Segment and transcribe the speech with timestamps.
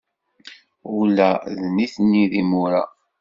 [0.99, 2.83] Ula d nitni d imura.